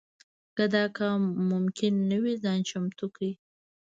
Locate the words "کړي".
3.15-3.31